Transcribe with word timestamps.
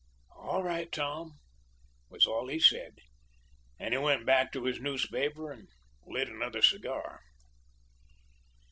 "'All 0.35 0.63
right, 0.63 0.91
Tom,' 0.91 1.37
was 2.09 2.25
all 2.25 2.47
he 2.47 2.59
said, 2.59 2.95
and 3.79 3.93
he 3.93 3.99
went 3.99 4.25
back 4.25 4.51
to 4.51 4.63
his 4.65 4.79
newspaper 4.81 5.51
and 5.51 5.67
lit 6.07 6.27
another 6.27 6.63
cigar. 6.63 7.21